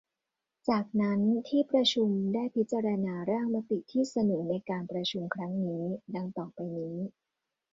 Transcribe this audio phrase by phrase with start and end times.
[0.69, 5.85] จากนั้นที่ประชุมได้พิจารณาร่างมติที่เสนอในการประชุมครั้งนี้
[6.15, 6.97] ดังต่อไปนี้